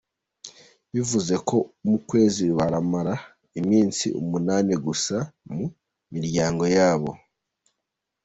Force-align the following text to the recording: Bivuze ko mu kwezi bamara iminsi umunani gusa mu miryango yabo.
Bivuze 0.93 1.35
ko 1.47 1.57
mu 1.87 1.97
kwezi 2.09 2.45
bamara 2.57 3.15
iminsi 3.59 4.05
umunani 4.21 4.73
gusa 4.85 5.15
mu 5.53 5.63
miryango 6.13 6.63
yabo. 6.77 7.11